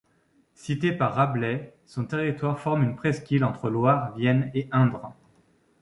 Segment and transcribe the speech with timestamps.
[0.55, 5.13] Cité par Rabelais, son territoire forme une presqu'île entre Loire, Vienne et Indre.